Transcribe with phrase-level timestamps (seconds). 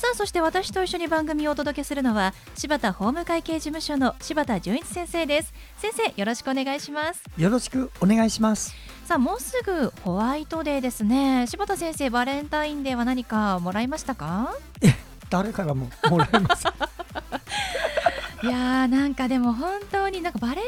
[0.00, 5.52] さあそして私と一緒に番組をお届けするのは柴田法務会計事務所の柴田純一先生です。
[5.76, 7.22] 先生よろしくお願いします。
[7.36, 8.74] よろしくお願いします。
[9.04, 11.46] さあもうすぐホワイトデーですね。
[11.48, 14.54] 柴田先生バレンタインデーは何かもらいましたか？
[14.80, 14.94] え
[15.28, 16.64] 誰からももらえます
[18.42, 20.64] いやーなんかでも本当になんかバレン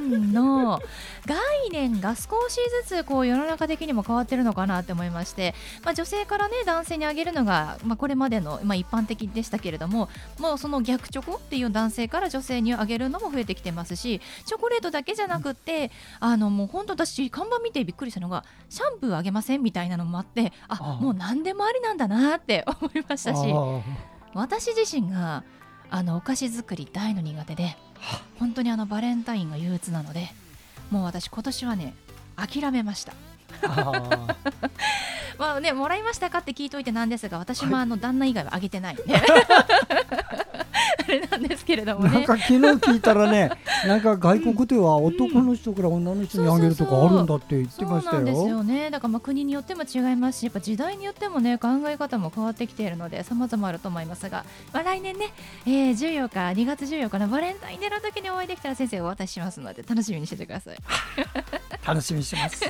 [0.00, 0.80] ンの
[1.26, 1.38] 概
[1.70, 10.08] 念が少しずつこう世の中的にも変わってるのかなって思いまして、まあ、女性からね男性にあげるのが、まあ、これまでの、まあ、一般的でしたけれども
[10.38, 23.40] もうその逆チョコっていう男性から女性にあげるのも増えてきてますしチョコレートだけじゃなくてあのもう本当私看板見てびっくりしたのがシャンプーあげませんみたいなのもあってあもう何でもありなんだなって 思いましたし
[24.34, 25.44] 私自身が
[25.90, 27.76] あのお菓子作り大の苦手で
[28.38, 30.28] 本当にあのバレンタインが憂鬱なので
[30.90, 31.94] もう私今年はね
[32.36, 33.14] 諦めました。
[35.38, 39.02] まあねもらいましたかって聞いといてなんですが私もあの旦那以外はあげてないんで。
[41.02, 43.50] あれなんですけれども、ね、なんか昨日聞いたらね
[43.86, 48.18] なんか外国では男の人から女の人にあげるとかあるんだって言ってましたよ。
[48.18, 48.90] そうですよね。
[48.90, 55.32] だからまあ国によっても違いますしやっぱ時代によってもね考え方も変わってきているので様々あると思いますが、まあ、来年ね、
[55.66, 60.76] えー、14日2月14日のバレンタインデーの時にお会いできたら先生お渡ししますので楽しみにしててください。
[61.86, 62.64] 楽しみにしてます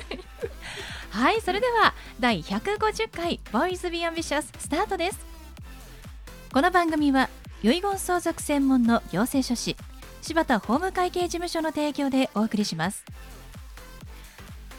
[1.12, 5.18] はいそれでは第150回 Boys Be Ambitious スタートです。
[6.54, 7.28] この番組は
[7.62, 9.76] 遺言相続専門の行政書士
[10.22, 13.04] 柴田法務会計事務所の提供でお送りします。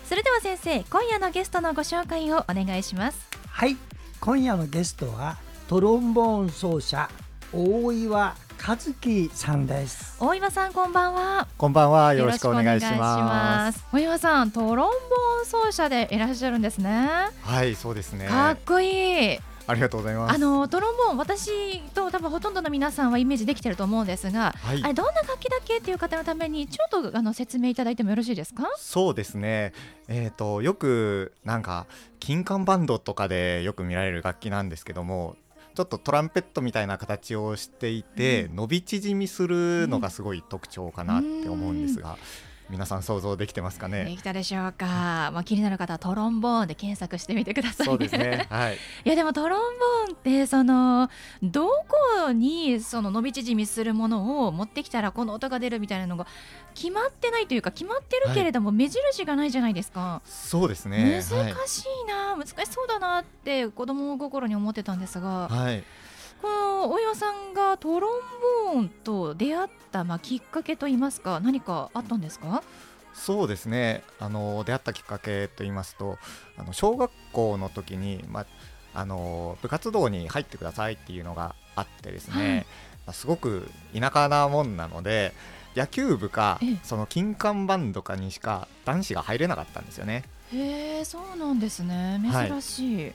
[0.09, 3.27] それでは先生今夜のゲストのご紹介をお願いします。
[3.47, 3.77] はい
[4.19, 7.11] 今夜のゲストはトロンボーン奏者
[7.53, 10.15] 大岩和樹さんです。
[10.21, 11.49] 大岩さんこんばんは。
[11.57, 12.13] こんばんは。
[12.13, 13.83] よろしくお願いします。
[13.91, 14.89] 大岩さんトロンボー
[15.43, 17.09] ン奏者でいらっしゃるんですね。
[17.41, 18.25] はいそうですね。
[18.25, 19.37] かっこいい。
[19.65, 20.35] ありがとうございます。
[20.35, 28.63] あのトロンボーン私と多分ほとんどの皆さんはイメージできてると思うんですが、はい、あれどんな楽器だっけっていう方のためにちょっとあの説明いただいてもよろしいですか？
[28.77, 29.73] そうですね。
[30.07, 31.85] えっ、ー、とよくなんか
[32.21, 35.35] 金管バンドとかでよく見られる楽器なんですけども
[35.73, 42.11] ちょっとトランペットみたいな形をしていて、うん、伸び縮みするのがすごい特徴かなって思うんですが。
[42.11, 42.17] うん
[42.73, 44.03] 皆さん想像できてますかね？
[44.05, 48.75] できたでしょうか、まあ、気になる方はトロンボーンで検索してみてください、ね、そうですね、はい、
[49.05, 49.59] いやでもトロン
[50.07, 51.07] ボーンってその
[51.43, 56.25] どこにその伸び縮みするものを持ってきたらこの音が出るみたいなのが
[56.73, 61.21] 決まってないというか決まってるけれども目印がないじゃないですか、はい、そうですね。
[61.21, 65.83] 難しいな、はい、難しそうだなって子供心に思ってたんですが、はい
[66.43, 68.11] この大岩さんがトロン
[68.73, 72.61] ボーンと出会った、まあ、きっかけといいますか何かあったんですか？
[73.13, 74.03] そうですね。
[74.19, 76.17] あの出会ったきっかけと言いますと
[76.57, 78.45] あの小学校の時に、まあ、
[78.93, 82.65] あの部活動に入ってくださいっていうのがあってですね、
[83.05, 85.31] はい、すごく田舎なもんなので
[85.77, 90.25] 野球部かその金管バンドかにしか男子が入れなかったんですよね。
[90.51, 92.19] へえそうなんですね。
[92.21, 93.13] 珍しい、はい。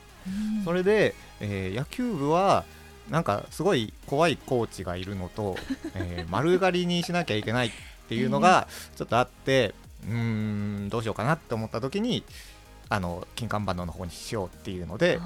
[0.59, 2.65] うん、それで、えー、野球部は
[3.11, 5.57] なんかすごい怖いコーチがいるのと、
[5.95, 7.71] えー、丸刈りにしなきゃいけないっ
[8.09, 9.75] ていうのがちょっとあって、
[10.05, 12.25] うーんどうしようかなって思った時に
[12.89, 15.19] あの金管バンドの方にしようっていうので、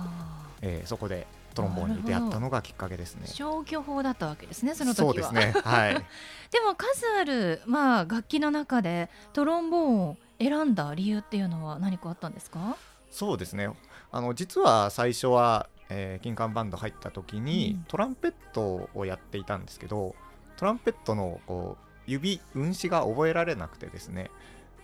[0.63, 3.27] えー、そこでトロンボーンに出会ったのがきっかけですね。
[3.27, 5.55] 消去法だったわけですね、その時そうですね。
[5.65, 5.95] はい。
[6.51, 12.77] でも数あるまあ楽器の中でトロンボーンを選んだ理由っていうのは何かあったんですか？
[13.11, 13.69] そうですね。
[14.11, 20.15] あの実は最初はえー、金管バンド入った時に、トランペットをやっていたんですけど
[20.57, 24.31] トランペットのこう指運指が覚えられなくてですね。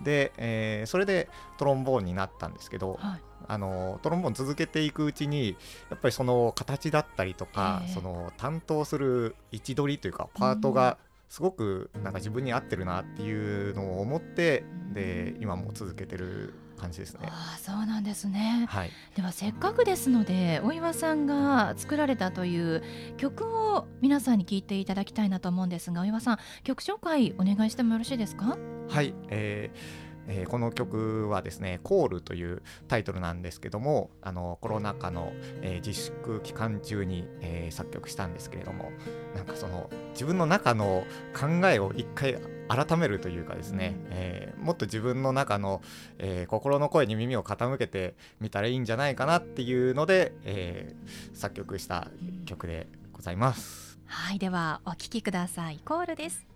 [0.03, 5.57] で、えー、それでトロンボーンになったんですけど、はい、あのトロンボーン続けていくうちに
[5.91, 14.65] やっぱりその形だったりとかその担当する位置取りというかパートがすごくなんか自分に合ってるなっていうのを思って
[14.95, 17.21] で今も続けてる感じですね。
[17.25, 22.83] あそうなんですね、はい、ではせっかくですので大岩さんが作られたという
[23.17, 28.57] 曲を皆さんに聞いていただきたいなと思うんですが大岩さん曲紹介お願いしてもよろしいですか？
[28.89, 35.33] はい、えーえーこの曲はですね「コール」というタイトルなんですけどもあのコロナ禍の、
[35.63, 38.91] えー自粛期間中に、えー作曲したんですけれども
[39.35, 41.05] なんかその自分の中の
[41.39, 42.39] 考えを一回
[42.69, 45.81] 改めるというかですね、えーもっと自分の中の、
[46.19, 52.09] えー心の声に耳を傾けてみたらいいんじゃないかなっていうので、えー作曲した
[52.45, 53.99] 曲でございます。
[54.07, 55.81] はいではお聞きください。
[55.85, 56.48] コールです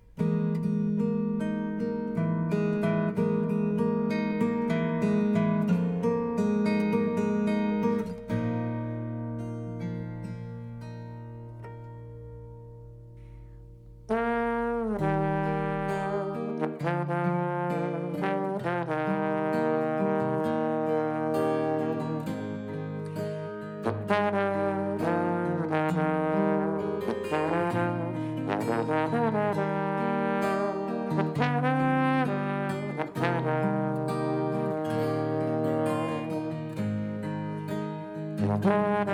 [38.62, 39.11] は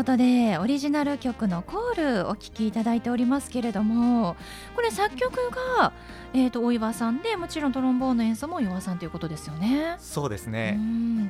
[0.00, 4.34] ことでオリジナル曲の「コール」お聴きいただいておりますけれども
[4.74, 5.92] これ作曲が、
[6.32, 9.96] えー、と大岩さんでもちろんトロンボーンの演奏も岩さんということですよね。
[9.98, 11.24] うそうですね、ん。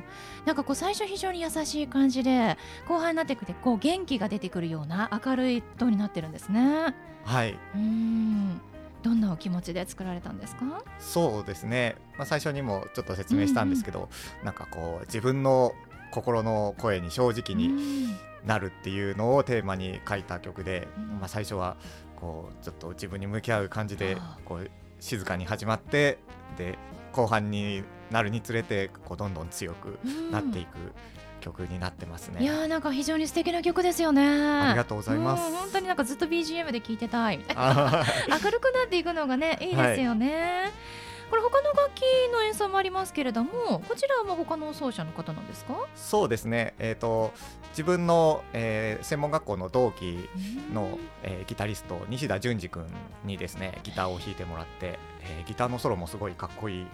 [0.45, 2.57] なんかこう最初非常に優しい感じで
[2.87, 6.95] 後半になってくてこう元気が出てくるような明るいトーンになってるんですね。
[7.25, 7.59] はい。
[7.75, 8.61] うん。
[9.03, 10.81] どんなお気持ちで作られたんですか？
[10.97, 14.07] そうですね、まあ、最初にもちょっと説明したんですけど、
[14.45, 15.73] なんかこう自分の
[16.11, 21.77] 心の声に正直にうんなるっていうのをテーマに書いた曲で、うんまあ、最初は
[22.15, 26.19] こうちょっと自分に向き合う感じでこう静かに始まって
[26.57, 26.77] で
[27.11, 29.99] 後半になるにつれてこうどんどん強く
[30.31, 30.77] なっていく
[31.41, 32.43] 曲になってますね。
[32.43, 34.23] いやーなんか非常に素敵な曲ですよね。
[34.23, 38.01] ありがとうございますうん本当になんかずっと BGM で聴いてたいみたいな。
[38.01, 38.05] あ
[38.43, 40.71] 明るくなっていくのがねいいですよね。
[41.31, 45.87] これ他の楽器の演奏もありますけれどもこちらはもう他の奏者の方なんですか？
[45.95, 47.31] そうですね、えー、と
[47.71, 50.29] 自分の、えー専門学校の同期
[50.73, 52.85] の、えーギタリスト西田淳二君
[53.25, 56.87] にですねギターを弾いてもらって、えーギターのソロもすごいかっこいい、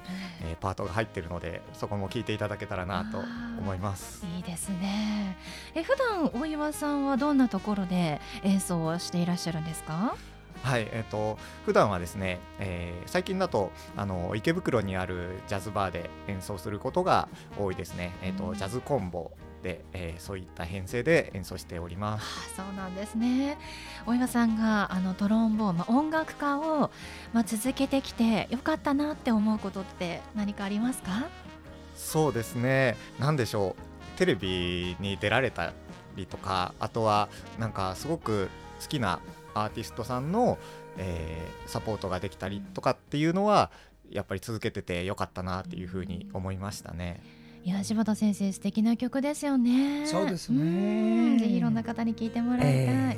[0.43, 3.17] えーパートが入ってるのでそこも聴いていただけたらなと
[3.59, 4.23] 思います。
[4.37, 5.35] いいですね。
[5.73, 10.15] え普段大岩さんはどんなところで演奏をしていらっしゃるんですか？
[10.63, 18.13] はい、えっ、と普段はですね、えー最近だとあの池袋にあるジャズバーで演奏することが多いですね。
[18.21, 18.55] えっ、と、うん。
[18.55, 19.31] ジャズコンボ
[19.63, 22.55] で、えーそういった編成で演奏しておりまあす。
[22.55, 23.57] そうなんですね。
[24.05, 26.91] 大岩さんがあのトロンボーン、まあ、音楽家を、
[27.33, 31.27] まあ、続けてきてよかったなって思うことって何かありますか？
[31.95, 33.75] そうですね、なんでしょ
[34.15, 35.73] う、テレビに出られた
[36.15, 38.49] りとか、あとはなんかすごく
[38.81, 39.19] 好きな
[39.63, 40.57] アーティストさんの、
[40.97, 43.71] えーサポートができたりとかっていうのは
[44.09, 47.21] やっぱり続けててよかったなっていうふうに思いましたね。
[47.65, 50.07] いや柴田先生素敵な曲ですよね。
[50.07, 50.61] そうですね。
[50.61, 50.65] う
[51.35, 53.17] んぜひいろんな方に聞いてもらいたい、え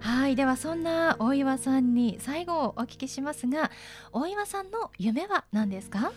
[0.00, 3.70] はいではそんな大岩さんに最後お聞きしますが
[4.12, 6.12] 大岩さんの夢は何ですか？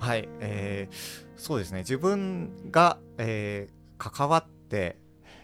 [0.00, 0.96] はい、えー
[1.36, 1.80] そうですね。
[1.80, 4.96] 自分が、えー関わって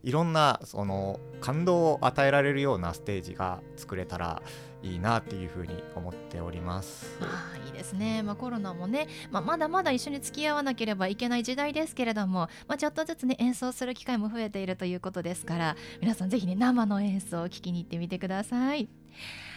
[0.08, 4.40] いろんなその感動を与えられるようなステージが作れたら
[4.82, 7.18] いいなっていうふうに思っております。
[7.20, 18.88] ああいいですね、まあ、コロナもね、まあ、まだまだ一緒に付き合わなければいけない時代ですけれども、まあ、ちょっとずつね演奏する機会も増えているということですから皆さんぜひね生の演奏を聞きに行ってみてください。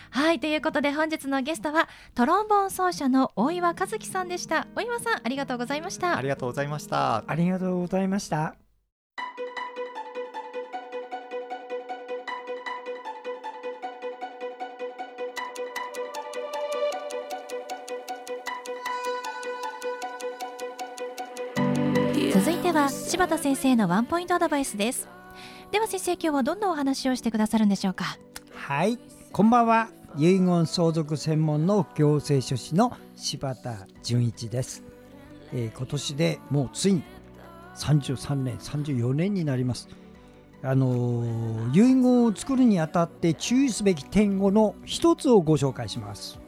[0.09, 7.23] はいということで本日のゲストはトロンボーン奏者の大岩和樹さんでした大岩さんありがとうございましたありがとうございました。
[7.25, 8.60] ありがとうございました
[22.43, 25.07] 続いては柴田先生のワンポイントアドバイスです。
[25.69, 28.17] では先生今日はどんなお話をしてくださるんでしょうか？
[28.55, 28.97] はい
[29.31, 29.89] こんばんは。
[30.17, 34.83] 遺言相続専門の行政書士の柴田純一です、
[35.53, 37.03] えー今年でもうついに
[37.75, 39.87] 33年34年になります。
[40.63, 46.39] あのー遺言を作るにあたって注意すべき点語の一つをご紹介します。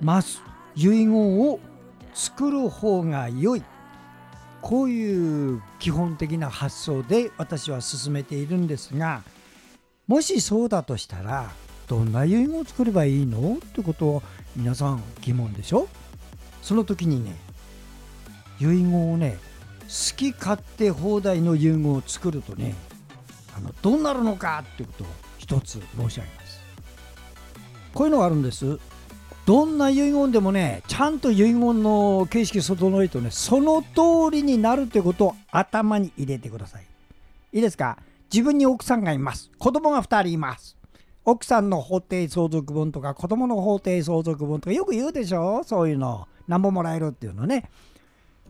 [0.00, 0.38] まず
[0.74, 1.60] 遺言を
[2.14, 3.62] 作る方が良い。
[4.60, 9.22] こういう基本的な発想で私は進めているんですが
[10.06, 11.50] もしそうだとしたら
[11.86, 13.54] どんな遺言を作ればいいの？
[13.54, 14.22] ってことを
[14.56, 15.88] 皆さん疑問でしょ？
[16.62, 17.36] その時にね
[18.60, 19.38] 遺言をね
[19.82, 22.74] 好き勝手放題の遺言を作るとね
[23.56, 25.06] あのどうなるのかってことを
[25.38, 26.60] 一つ申し上げます。
[27.94, 28.78] こういうのがあるんです。
[29.48, 36.84] どんな遺言でもねちゃんと遺言の形式整えとねその通りになるってことを頭に入れてください。
[37.54, 37.96] いいですか？
[38.30, 39.50] 自分に奥さんがいます。
[39.58, 40.76] 子供が2人います。
[41.24, 45.64] 奥さんの法定相続分とか子供の法定相続分とかよく言うでしょ？
[45.64, 46.28] そういうの。
[46.46, 47.70] 何本もらえるっていうのね。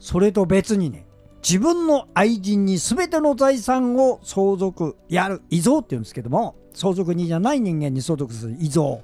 [0.00, 1.06] それと別にね
[1.44, 9.00] 自分の愛人に全ての財産を相続やる遺贈っていうんですけども相続人じゃない人間に相続する遺贈。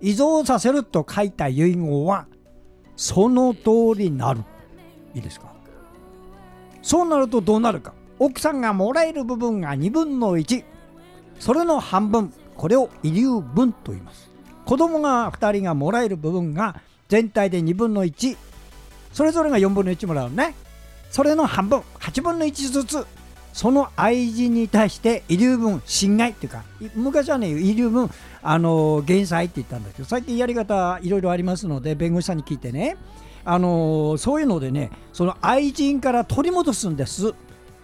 [0.00, 2.26] 遺贈させると書いた遺言は
[2.96, 4.40] その通りになる。
[5.14, 5.52] いいですか？
[6.82, 7.92] そうなるとどうなるか。
[8.18, 10.64] 奥さんがもらえる部分が2分の1
[11.38, 12.32] それの半分。
[12.56, 14.30] これを遺留分と言います。
[14.64, 18.36] 子供が2人がもらえる部分が全体で2分の1
[19.12, 20.54] それぞれが4分の1もらうね。
[21.10, 21.80] それの半分。
[22.00, 23.06] 8分の1ずつ。
[23.58, 26.62] その愛人に対して遺留分侵害っていうか
[26.94, 28.08] 昔はね遺留分
[28.40, 32.96] あの減災って言ったんだけど最近やり方いろいろありますので弁護士さんに聞いてね。
[33.44, 37.34] あのそういうのでねその愛人から取り戻すんです。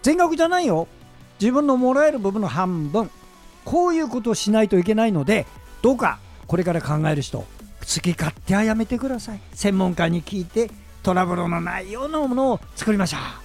[0.01, 0.87] 全額じゃないよ。
[1.41, 3.11] 自分のもらえる部分の半分。
[3.65, 5.45] こういうことをしないといけないので
[5.81, 7.45] どうかこれから考える人好
[8.01, 9.41] き勝手はやめてください。
[9.53, 10.71] 専門家に聞いて
[11.03, 13.44] トラブルのないようなものを作りましょう。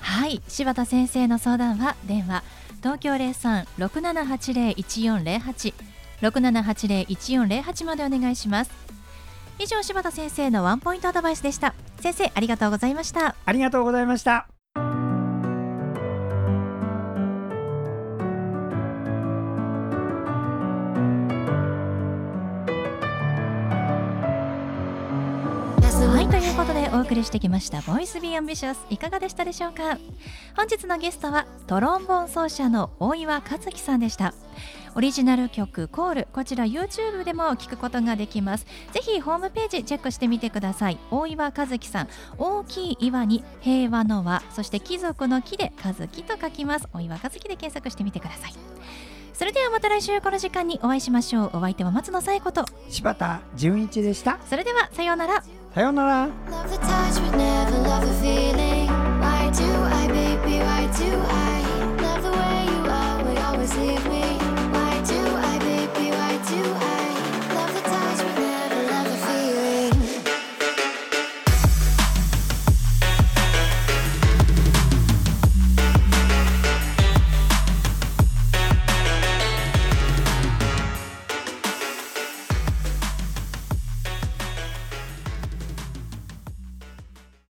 [0.00, 2.42] はい柴田先生の相談は電話
[2.82, 5.74] 東京03-6780-1408
[6.22, 8.70] 6780-1408までお願いします。
[9.58, 11.74] 以上柴田先生のワンポイントアドバイスでした。
[12.00, 13.34] 先生ありがとうございました。
[13.44, 14.55] ありがとうございました。
[26.96, 29.98] お送りしてきました「ボイスビーアンビシャスいかがでしたでしょうか？
[30.56, 34.32] 本日のゲストはトロンボーン奏者の大岩和樹さんでした。
[34.94, 38.64] オリジナル曲「コール」こちら YouTube でも聞くことができます。
[38.92, 40.98] ぜひホームページチェックしてみてください。
[41.10, 46.88] 大岩和樹さん大きい岩に平和の和そして貴族の木で和樹と書きます。
[46.94, 48.54] 大岩和樹で検索してみてください。
[49.34, 51.58] それではまた来週この時間にお会いしましょう。
[51.58, 54.38] お相手は松野紗友子と柴田純一でした。
[54.48, 55.44] それではさようなら
[55.76, 56.26] Hej och nära!
[56.50, 58.85] Love the touch, but never love the feeling.